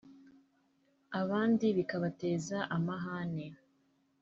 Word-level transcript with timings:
abandi 1.21 1.65
bikabateza 1.77 2.57
amahane 2.75 3.45